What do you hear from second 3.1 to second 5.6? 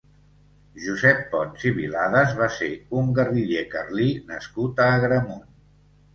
guerriller carlí nascut a Agramunt.